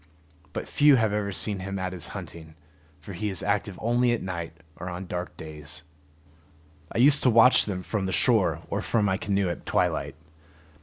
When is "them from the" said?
7.65-8.11